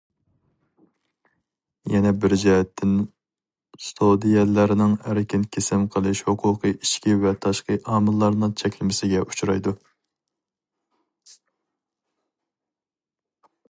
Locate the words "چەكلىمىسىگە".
8.65-9.21